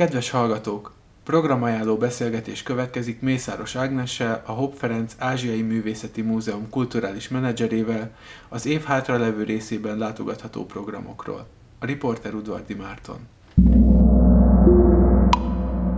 Kedves 0.00 0.30
hallgatók! 0.30 0.92
Programajánló 1.24 1.96
beszélgetés 1.96 2.62
következik 2.62 3.20
Mészáros 3.20 3.76
Ágnessel, 3.76 4.42
a 4.46 4.52
Hopp 4.52 4.72
Ferenc 4.74 5.14
Ázsiai 5.18 5.62
Művészeti 5.62 6.22
Múzeum 6.22 6.70
kulturális 6.70 7.28
menedzserével 7.28 8.10
az 8.48 8.66
év 8.66 8.82
hátralevő 8.82 9.42
részében 9.42 9.98
látogatható 9.98 10.64
programokról. 10.64 11.46
A 11.78 11.86
riporter 11.86 12.34
Udvardi 12.34 12.74
Márton. 12.74 13.18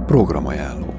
Programajánló 0.07 0.91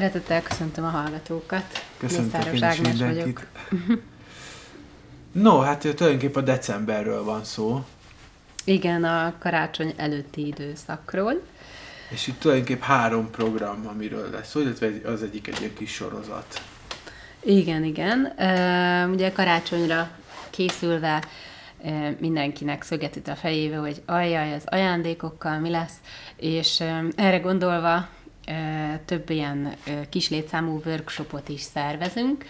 Szeretettel 0.00 0.42
köszöntöm 0.42 0.84
a 0.84 0.88
hallgatókat. 0.88 1.64
Köszöntöm 1.96 2.54
én 2.54 2.70
is 2.70 2.80
mindenkit. 2.80 3.46
No, 5.32 5.58
hát 5.58 5.80
tulajdonképpen 5.80 6.42
a 6.42 6.46
decemberről 6.46 7.24
van 7.24 7.44
szó, 7.44 7.84
Igen, 8.64 9.04
a 9.04 9.34
karácsony 9.38 9.94
előtti 9.96 10.46
időszakról. 10.46 11.42
és 12.10 12.26
itt 12.26 12.40
tulajdonképpen 12.40 12.88
három 12.88 13.30
program, 13.30 13.86
amiről 13.86 14.30
lesz 14.30 14.54
illetve 14.54 15.10
az 15.10 15.22
egyik 15.22 15.48
egy 15.48 15.60
ilyen 15.60 15.74
kis 15.74 15.92
sorozat. 15.92 16.62
Igen, 17.40 17.84
igen. 17.84 18.32
Ugye 19.10 19.32
karácsonyra 19.32 20.10
készülve 20.50 21.24
mindenkinek 22.18 22.82
szögetít 22.82 23.28
a 23.28 23.36
fejébe, 23.36 23.76
hogy 23.76 24.02
ajjaj, 24.06 24.54
az 24.54 24.64
ajándékokkal 24.66 25.58
mi 25.58 25.70
lesz, 25.70 25.96
és 26.36 26.82
erre 27.16 27.38
gondolva 27.38 28.08
több 29.04 29.30
ilyen 29.30 29.74
kis 30.08 30.28
létszámú 30.28 30.80
workshopot 30.84 31.48
is 31.48 31.60
szervezünk, 31.60 32.44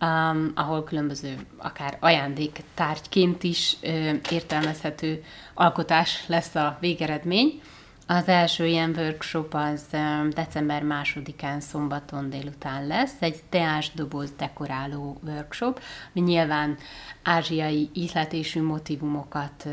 um, 0.00 0.52
ahol 0.54 0.84
különböző, 0.84 1.36
akár 1.56 1.96
ajándéktárgyként 2.00 3.42
is 3.42 3.76
uh, 3.82 4.14
értelmezhető 4.30 5.24
alkotás 5.54 6.24
lesz 6.26 6.54
a 6.54 6.76
végeredmény. 6.80 7.60
Az 8.08 8.28
első 8.28 8.66
ilyen 8.66 8.94
workshop 8.96 9.54
az 9.54 9.84
december 10.30 10.82
másodikán 10.82 11.60
szombaton 11.60 12.30
délután 12.30 12.86
lesz, 12.86 13.14
egy 13.18 13.42
teásdoboz 13.48 14.32
dekoráló 14.38 15.20
workshop, 15.24 15.80
ami 16.14 16.24
nyilván 16.24 16.76
ázsiai 17.22 17.90
ízletésű 17.92 18.62
motivumokat 18.62 19.66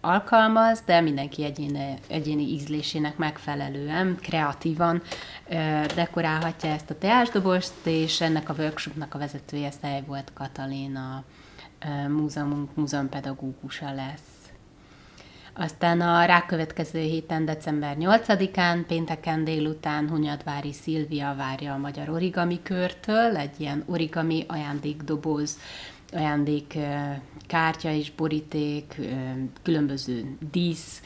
alkalmaz, 0.00 0.82
de 0.86 1.00
mindenki 1.00 1.44
egyéni, 1.44 1.94
egyéni 2.08 2.42
ízlésének 2.42 3.16
megfelelően, 3.16 4.16
kreatívan 4.20 5.02
dekorálhatja 5.94 6.70
ezt 6.70 6.90
a 6.90 6.98
teásdobozt, 6.98 7.86
és 7.86 8.20
ennek 8.20 8.48
a 8.48 8.54
workshopnak 8.58 9.14
a 9.14 9.18
vezetője 9.18 9.70
Szej 9.70 10.02
volt 10.06 10.32
Katalin, 10.34 10.96
a 10.96 11.24
uh, 11.84 12.08
múzeumunk 12.08 12.74
múzeumpedagógusa 12.74 13.94
lesz. 13.94 14.35
Aztán 15.58 16.00
a 16.00 16.24
rákövetkező 16.24 17.00
héten, 17.00 17.44
december 17.44 17.96
8-án, 18.00 18.84
pénteken 18.86 19.44
délután 19.44 20.08
Hunyadvári 20.08 20.72
Szilvia 20.72 21.34
várja 21.36 21.72
a 21.72 21.78
Magyar 21.78 22.08
Origami 22.08 22.60
Körtől, 22.62 23.36
egy 23.36 23.60
ilyen 23.60 23.84
origami 23.86 24.44
ajándékdoboz, 24.48 25.58
ajándék 26.12 26.78
kártya 27.46 27.90
és 27.90 28.10
boríték, 28.10 29.00
különböző 29.62 30.36
dísz, 30.52 31.02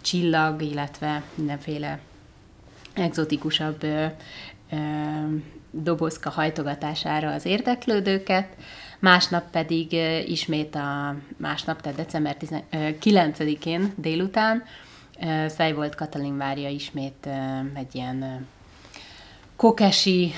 csillag, 0.00 0.62
illetve 0.62 1.22
mindenféle 1.34 2.00
egzotikusabb 2.94 3.86
dobozka 5.70 6.30
hajtogatására 6.30 7.32
az 7.32 7.44
érdeklődőket. 7.44 8.56
Másnap 8.98 9.50
pedig 9.50 9.92
ismét 10.26 10.74
a 10.74 11.14
másnap, 11.36 11.80
tehát 11.80 11.98
december 11.98 12.36
9-én 12.72 13.92
délután 13.96 14.64
ö, 15.22 15.48
Szejvolt 15.48 15.94
Katalin 15.94 16.36
várja 16.36 16.68
ismét 16.68 17.28
egy 17.74 17.94
ilyen 17.94 18.46
kokesi 19.58 20.32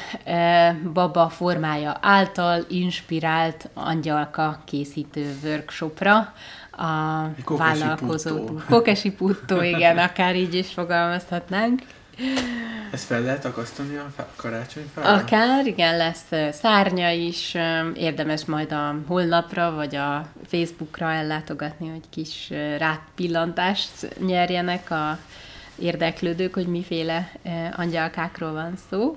baba 0.93 1.28
formája 1.28 1.98
által 2.00 2.65
inspirált 2.69 3.69
angyalka 3.75 4.62
készítő 4.65 5.38
workshopra 5.44 6.34
a 6.71 7.22
kokesi 7.44 7.81
vállalkozó. 7.81 8.44
puttó. 8.44 8.60
Kokesi 8.69 9.12
puttó, 9.12 9.62
igen, 9.62 9.98
akár 9.98 10.37
így 10.37 10.54
is 10.54 10.72
fogalmazhatnánk. 10.72 11.82
Ezt 12.92 13.04
fel 13.04 13.22
lehet 13.22 13.44
akasztani 13.44 13.97
a 13.97 14.26
karácsonyfára? 14.36 15.12
Akár, 15.12 15.66
igen, 15.66 15.97
lesz 15.97 16.53
szárnya 16.53 17.10
is, 17.10 17.56
érdemes 17.94 18.44
majd 18.44 18.72
a 18.72 18.94
holnapra 19.06 19.70
vagy 19.75 19.97
a 19.97 20.26
Facebookra 20.47 21.12
ellátogatni, 21.12 21.88
hogy 21.88 22.04
kis 22.10 22.48
ö, 22.50 22.76
rátpillantást 22.76 24.19
nyerjenek 24.26 24.91
a 24.91 25.19
érdeklődők, 25.78 26.54
hogy 26.54 26.66
miféle 26.66 27.32
angyalkákról 27.76 28.53
van 28.53 28.75
szó. 28.91 29.16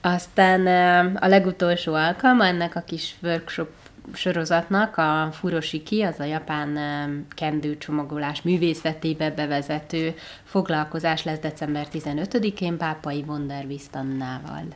Aztán 0.00 0.66
a 1.16 1.28
legutolsó 1.28 1.94
alkalma 1.94 2.46
ennek 2.46 2.76
a 2.76 2.80
kis 2.80 3.14
workshop 3.22 3.68
sorozatnak 4.12 4.96
a 4.96 5.28
Furoshiki, 5.32 6.02
az 6.02 6.20
a 6.20 6.24
japán 6.24 6.78
kendőcsomagolás 7.34 8.42
művészetébe 8.42 9.30
bevezető 9.30 10.14
foglalkozás 10.44 11.24
lesz 11.24 11.38
december 11.38 11.86
15-én 11.92 12.76
Pápai 12.76 13.24
Wonderwist 13.26 13.94
Annával. 13.94 14.66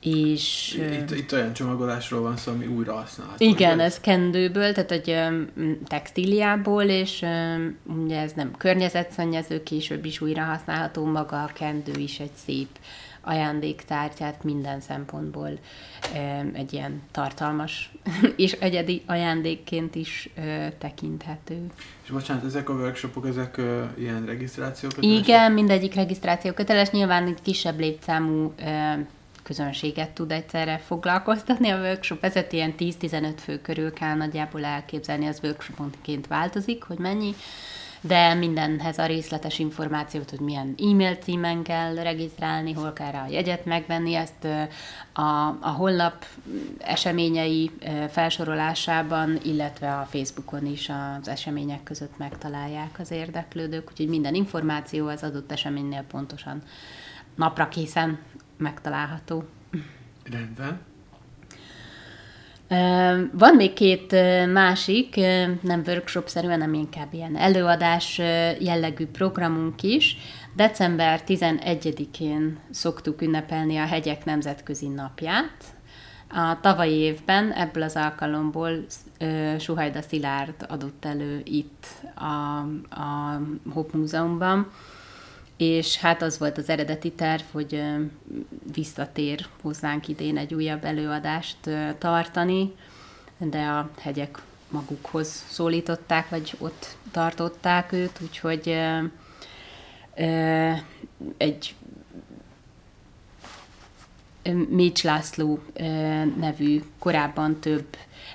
És... 0.00 0.74
Itt, 0.92 1.10
itt 1.10 1.32
olyan 1.32 1.52
csomagolásról 1.52 2.20
van 2.20 2.36
szó, 2.36 2.52
ami 2.52 2.66
újra 2.66 2.94
használható. 2.94 3.44
igen, 3.44 3.74
ugye? 3.74 3.84
ez 3.84 4.00
kendőből, 4.00 4.72
tehát 4.72 4.90
egy 4.90 5.16
textíliából, 5.86 6.82
és 6.82 7.24
ugye 7.84 8.20
ez 8.20 8.32
nem 8.32 8.50
környezetszennyező, 8.56 9.62
később 9.62 10.04
is 10.04 10.20
újra 10.20 10.42
használható, 10.42 11.04
maga 11.04 11.42
a 11.42 11.50
kendő 11.54 11.92
is 11.96 12.18
egy 12.20 12.34
szép 12.44 12.68
ajándéktártyát 13.24 14.44
minden 14.44 14.80
szempontból 14.80 15.58
egy 16.52 16.72
ilyen 16.72 17.02
tartalmas 17.10 17.92
és 18.36 18.52
egyedi 18.52 19.02
ajándékként 19.06 19.94
is 19.94 20.28
tekinthető. 20.78 21.66
És 22.04 22.10
bocsánat, 22.10 22.44
ezek 22.44 22.68
a 22.68 22.72
workshopok, 22.72 23.26
ezek 23.26 23.60
ilyen 23.98 24.26
regisztrációk? 24.26 24.92
Igen, 25.00 25.52
mindegyik 25.52 25.94
regisztráció 25.94 26.52
köteles, 26.52 26.90
nyilván 26.90 27.26
egy 27.26 27.42
kisebb 27.42 27.78
létszámú 27.78 28.54
közönséget 29.44 30.10
tud 30.10 30.30
egyszerre 30.30 30.78
foglalkoztatni. 30.86 31.68
A 31.68 31.78
workshop 31.78 32.20
vezet 32.20 32.52
ilyen 32.52 32.74
10-15 32.78 33.32
fő 33.42 33.60
körül 33.60 33.92
kell 33.92 34.14
nagyjából 34.14 34.64
elképzelni, 34.64 35.26
az 35.26 35.40
workshoponként 35.42 36.26
változik, 36.26 36.82
hogy 36.82 36.98
mennyi, 36.98 37.34
de 38.06 38.34
mindenhez 38.34 38.98
a 38.98 39.06
részletes 39.06 39.58
információt, 39.58 40.30
hogy 40.30 40.40
milyen 40.40 40.74
e-mail 40.78 41.14
címen 41.14 41.62
kell 41.62 41.94
regisztrálni, 41.94 42.72
hol 42.72 42.92
kell 42.92 43.10
rá 43.10 43.24
a 43.24 43.30
jegyet 43.30 43.64
megvenni, 43.64 44.14
ezt 44.14 44.44
a, 45.12 45.46
a 45.60 45.70
honlap 45.76 46.24
eseményei 46.78 47.70
felsorolásában, 48.08 49.38
illetve 49.42 49.94
a 49.94 50.04
Facebookon 50.10 50.66
is 50.66 50.90
az 51.20 51.28
események 51.28 51.82
között 51.82 52.18
megtalálják 52.18 52.98
az 52.98 53.10
érdeklődők, 53.10 53.90
úgyhogy 53.90 54.08
minden 54.08 54.34
információ 54.34 55.06
az 55.06 55.22
adott 55.22 55.52
eseménynél 55.52 56.02
pontosan 56.02 56.62
napra 57.34 57.68
készen 57.68 58.18
megtalálható. 58.56 59.44
Rendben. 60.30 60.93
Van 63.32 63.54
még 63.56 63.72
két 63.72 64.12
másik, 64.52 65.16
nem 65.60 65.82
workshop-szerű, 65.86 66.48
hanem 66.48 66.74
inkább 66.74 67.12
ilyen 67.12 67.36
előadás 67.36 68.18
jellegű 68.58 69.06
programunk 69.06 69.82
is. 69.82 70.16
December 70.56 71.20
11-én 71.26 72.58
szoktuk 72.70 73.22
ünnepelni 73.22 73.76
a 73.76 73.86
Hegyek 73.86 74.24
Nemzetközi 74.24 74.88
Napját. 74.88 75.74
A 76.28 76.60
tavalyi 76.60 76.94
évben 76.94 77.52
ebből 77.52 77.82
az 77.82 77.96
alkalomból 77.96 78.84
Suhajda 79.58 80.02
Szilárd 80.02 80.66
adott 80.68 81.04
elő 81.04 81.40
itt 81.44 81.86
a, 82.14 82.58
a 83.00 83.40
Hopp 83.72 83.92
Múzeumban, 83.92 84.70
és 85.56 85.96
hát 85.96 86.22
az 86.22 86.38
volt 86.38 86.58
az 86.58 86.68
eredeti 86.68 87.12
terv, 87.12 87.42
hogy 87.52 87.82
visszatér 88.74 89.46
hozzánk 89.62 90.08
idén 90.08 90.36
egy 90.36 90.54
újabb 90.54 90.84
előadást 90.84 91.56
tartani, 91.98 92.72
de 93.38 93.62
a 93.62 93.90
hegyek 94.00 94.38
magukhoz 94.68 95.44
szólították, 95.48 96.28
vagy 96.28 96.54
ott 96.58 96.96
tartották 97.10 97.92
őt, 97.92 98.20
úgyhogy 98.20 98.78
egy 101.36 101.74
Mécs 104.68 105.02
László 105.02 105.58
nevű 106.38 106.82
korábban 106.98 107.60
több 107.60 107.86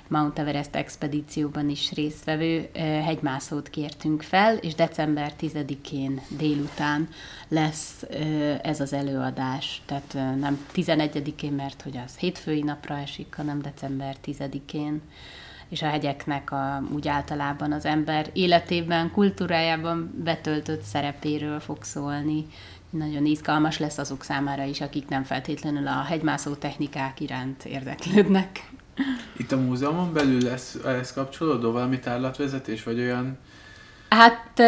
Mount 0.08 0.38
Everest 0.38 0.74
expedícióban 0.74 1.68
is 1.68 1.92
résztvevő 1.92 2.68
hegymászót 2.74 3.68
kértünk 3.70 4.22
fel, 4.22 4.56
és 4.56 4.74
december 4.74 5.32
10-én 5.40 6.20
délután 6.28 7.08
lesz 7.48 8.02
ez 8.62 8.80
az 8.80 8.92
előadás. 8.92 9.82
Tehát 9.86 10.38
nem 10.40 10.66
11-én, 10.74 11.52
mert 11.52 11.82
hogy 11.82 12.00
az 12.06 12.16
hétfői 12.16 12.62
napra 12.62 12.98
esik, 12.98 13.34
hanem 13.34 13.62
december 13.62 14.16
10-én 14.26 15.00
és 15.68 15.82
a 15.82 15.88
hegyeknek 15.88 16.50
a, 16.50 16.82
úgy 16.92 17.08
általában 17.08 17.72
az 17.72 17.84
ember 17.84 18.30
életében, 18.32 19.10
kultúrájában 19.10 20.14
betöltött 20.24 20.82
szerepéről 20.82 21.60
fog 21.60 21.82
szólni. 21.82 22.46
Nagyon 22.90 23.24
izgalmas 23.24 23.78
lesz 23.78 23.98
azok 23.98 24.22
számára 24.22 24.62
is, 24.62 24.80
akik 24.80 25.08
nem 25.08 25.22
feltétlenül 25.22 25.86
a 25.86 26.02
hegymászó 26.02 26.54
technikák 26.54 27.20
iránt 27.20 27.64
érdeklődnek. 27.64 28.70
Itt 29.36 29.52
a 29.52 29.56
múzeumon 29.56 30.12
belül 30.12 30.40
lesz 30.42 30.78
ehhez 30.84 31.12
kapcsolódó 31.12 31.72
valami 31.72 31.98
tárlatvezetés, 31.98 32.82
vagy 32.82 32.98
olyan 32.98 33.38
Hát 34.10 34.60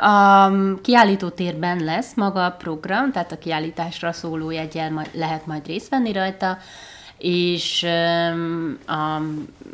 a 0.00 0.52
kiállító 0.82 1.28
térben 1.28 1.84
lesz 1.84 2.14
maga 2.14 2.44
a 2.44 2.50
program, 2.50 3.12
tehát 3.12 3.32
a 3.32 3.38
kiállításra 3.38 4.12
szóló 4.12 4.50
jegyel 4.50 5.06
lehet 5.12 5.46
majd 5.46 5.66
részt 5.66 5.88
venni 5.88 6.12
rajta, 6.12 6.58
és 7.20 7.82
a, 8.86 9.14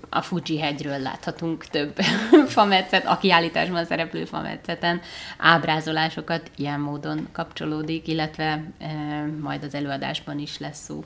a 0.08 0.22
Fuji 0.22 0.58
hegyről 0.60 0.98
láthatunk 0.98 1.66
több 1.66 2.00
fametszet, 2.56 3.06
a 3.06 3.18
kiállításban 3.18 3.84
szereplő 3.84 4.24
fametszeten 4.24 5.00
ábrázolásokat 5.38 6.50
ilyen 6.56 6.80
módon 6.80 7.28
kapcsolódik, 7.32 8.08
illetve 8.08 8.64
majd 9.40 9.64
az 9.64 9.74
előadásban 9.74 10.38
is 10.38 10.58
lesz 10.58 10.84
szó 10.84 11.04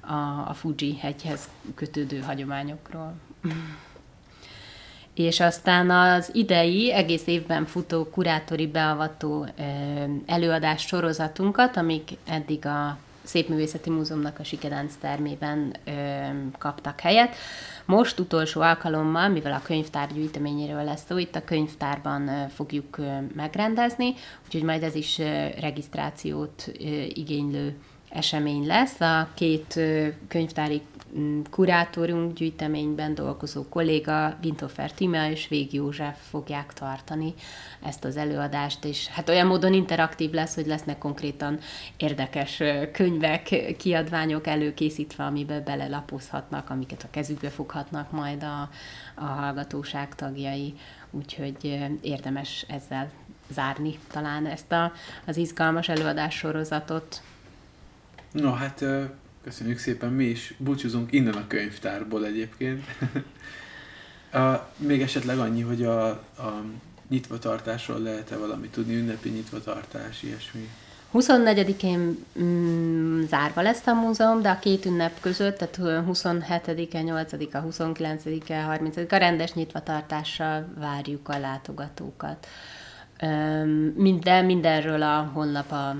a, 0.00 0.48
a 0.48 0.54
Fuji 0.54 0.96
hegyhez 1.00 1.48
kötődő 1.74 2.20
hagyományokról. 2.20 3.14
És 5.14 5.40
aztán 5.40 5.90
az 5.90 6.30
idei, 6.32 6.92
egész 6.92 7.26
évben 7.26 7.66
futó 7.66 8.04
kurátori 8.04 8.66
beavató 8.66 9.46
előadás 10.26 10.82
sorozatunkat, 10.82 11.76
amik 11.76 12.10
eddig 12.26 12.66
a 12.66 12.98
Szépművészeti 13.26 13.90
Múzeumnak 13.90 14.38
a 14.38 14.44
Sikedánc 14.44 14.94
termében 15.00 15.74
ö, 15.84 15.90
kaptak 16.58 17.00
helyet. 17.00 17.34
Most 17.84 18.18
utolsó 18.18 18.60
alkalommal, 18.60 19.28
mivel 19.28 19.52
a 19.52 19.62
könyvtár 19.62 20.12
gyűjteményéről 20.12 20.84
lesz 20.84 21.04
szó, 21.08 21.18
itt 21.18 21.34
a 21.34 21.44
könyvtárban 21.44 22.28
ö, 22.28 22.48
fogjuk 22.54 22.98
ö, 22.98 23.16
megrendezni, 23.34 24.14
úgyhogy 24.44 24.62
majd 24.62 24.82
ez 24.82 24.94
is 24.94 25.18
ö, 25.18 25.46
regisztrációt 25.60 26.64
ö, 26.66 26.82
igénylő 27.08 27.74
esemény 28.08 28.66
lesz. 28.66 29.00
A 29.00 29.28
két 29.34 29.80
könyvtári 30.28 30.82
kurátorunk 31.50 32.32
gyűjteményben 32.32 33.14
dolgozó 33.14 33.68
kolléga, 33.68 34.36
Gintofer 34.40 34.92
Tima 34.92 35.28
és 35.28 35.48
Vég 35.48 35.74
József 35.74 36.18
fogják 36.30 36.72
tartani 36.72 37.34
ezt 37.82 38.04
az 38.04 38.16
előadást, 38.16 38.84
és 38.84 39.06
hát 39.06 39.28
olyan 39.28 39.46
módon 39.46 39.72
interaktív 39.72 40.30
lesz, 40.30 40.54
hogy 40.54 40.66
lesznek 40.66 40.98
konkrétan 40.98 41.58
érdekes 41.96 42.62
könyvek, 42.92 43.74
kiadványok 43.78 44.46
előkészítve, 44.46 45.24
amiben 45.24 45.64
belelapozhatnak, 45.64 46.70
amiket 46.70 47.02
a 47.02 47.10
kezükbe 47.10 47.48
foghatnak 47.48 48.10
majd 48.10 48.42
a, 48.42 48.68
a 49.14 49.24
hallgatóság 49.24 50.14
tagjai, 50.14 50.74
úgyhogy 51.10 51.88
érdemes 52.00 52.64
ezzel 52.68 53.10
zárni 53.48 53.98
talán 54.10 54.46
ezt 54.46 54.72
a, 54.72 54.92
az 55.26 55.36
izgalmas 55.36 55.88
előadás 55.88 56.34
sorozatot. 56.34 57.22
No, 58.32 58.52
hát 58.52 58.84
köszönjük 59.46 59.78
szépen, 59.78 60.12
mi 60.12 60.24
is 60.24 60.54
búcsúzunk 60.58 61.12
innen 61.12 61.34
a 61.34 61.46
könyvtárból 61.46 62.26
egyébként. 62.26 62.84
a, 64.32 64.68
még 64.76 65.02
esetleg 65.02 65.38
annyi, 65.38 65.60
hogy 65.60 65.82
a, 65.82 66.08
a 66.08 66.64
nyitvatartásról 67.08 67.98
lehet-e 67.98 68.36
valami 68.36 68.68
tudni, 68.68 68.96
ünnepi 68.96 69.28
nyitvatartás, 69.28 70.22
ilyesmi? 70.22 70.68
24-én 71.14 72.24
mm, 72.40 73.22
zárva 73.22 73.62
lesz 73.62 73.86
a 73.86 73.94
múzeum, 73.94 74.42
de 74.42 74.50
a 74.50 74.58
két 74.58 74.84
ünnep 74.84 75.20
között, 75.20 75.56
tehát 75.56 76.04
27-e, 76.10 77.00
8-a, 77.04 77.58
29-e, 77.58 78.78
30-a 78.80 79.16
rendes 79.16 79.52
nyitvatartással 79.52 80.66
várjuk 80.78 81.28
a 81.28 81.38
látogatókat. 81.38 82.46
Minden, 83.94 84.44
mindenről 84.44 85.02
a 85.02 85.30
honlap 85.34 85.72
a 85.72 85.96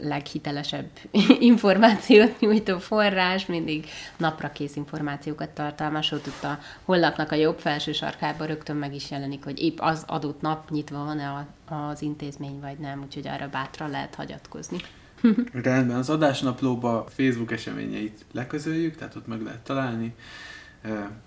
leghitelesebb 0.00 0.88
információt 1.52 2.40
nyújtó 2.40 2.78
forrás, 2.78 3.46
mindig 3.46 3.86
napra 4.16 4.52
kész 4.52 4.76
információkat 4.76 5.50
tartalmas, 5.50 6.12
ott 6.12 6.42
a 6.42 6.58
honlapnak 6.84 7.32
a 7.32 7.34
jobb 7.34 7.58
felső 7.58 7.92
sarkában 7.92 8.46
rögtön 8.46 8.76
meg 8.76 8.94
is 8.94 9.10
jelenik, 9.10 9.44
hogy 9.44 9.62
épp 9.62 9.78
az 9.80 10.04
adott 10.06 10.40
nap 10.40 10.70
nyitva 10.70 11.04
van-e 11.04 11.46
az 11.68 12.02
intézmény, 12.02 12.60
vagy 12.60 12.78
nem, 12.78 13.02
úgyhogy 13.02 13.28
arra 13.28 13.48
bátran 13.48 13.90
lehet 13.90 14.14
hagyatkozni. 14.14 14.78
Rendben, 15.52 15.96
az 15.96 16.10
adásnaplóba 16.10 17.06
Facebook 17.08 17.52
eseményeit 17.52 18.24
leközöljük, 18.32 18.96
tehát 18.96 19.14
ott 19.14 19.26
meg 19.26 19.42
lehet 19.42 19.60
találni. 19.60 20.14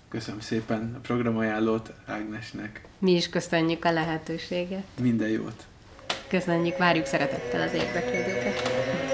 Köszönöm 0.08 0.40
szépen 0.40 0.94
a 0.96 0.98
programajánlót 0.98 1.92
Ágnesnek. 2.06 2.84
Mi 2.98 3.12
is 3.12 3.28
köszönjük 3.28 3.84
a 3.84 3.92
lehetőséget. 3.92 4.84
Minden 5.00 5.28
jót! 5.28 5.66
Köszönjük, 6.28 6.78
várjuk 6.78 7.06
szeretettel 7.06 7.60
az 7.60 7.72
érdeklődőket. 7.72 9.05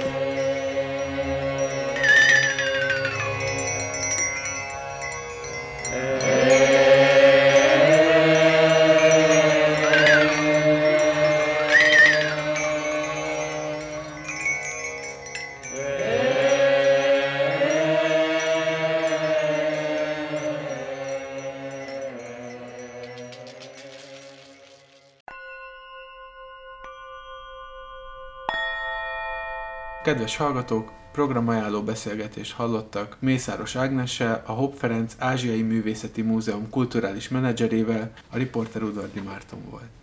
Kedves 30.03 30.37
hallgatók, 30.37 30.93
programajánló 31.13 31.83
beszélgetést 31.83 32.53
hallottak 32.53 33.17
Mészáros 33.21 33.77
Ágnessel, 33.77 34.43
a 34.47 34.53
Hopp 34.53 34.75
Ferenc 34.75 35.15
Ázsiai 35.19 35.63
Művészeti 35.63 36.23
Múzeum 36.23 36.71
kulturális 36.71 37.29
menedzserével, 37.29 38.13
a 38.31 38.37
riporter 38.37 38.83
Udvardi 38.83 39.21
Márton 39.21 39.61
volt. 39.71 40.02